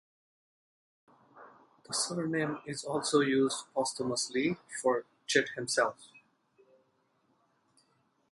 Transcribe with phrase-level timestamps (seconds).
[1.87, 6.07] The surname is also used posthumously for Chit himself.